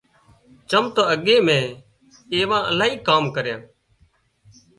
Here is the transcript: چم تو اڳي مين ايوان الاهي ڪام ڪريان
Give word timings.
چم 0.69 0.85
تو 0.95 1.01
اڳي 1.13 1.37
مين 1.47 1.65
ايوان 2.33 2.63
الاهي 2.71 2.93
ڪام 3.07 3.23
ڪريان 3.35 3.61